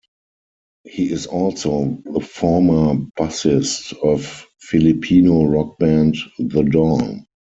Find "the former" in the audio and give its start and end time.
2.05-2.95